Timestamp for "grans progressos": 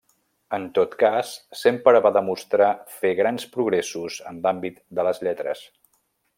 3.21-4.19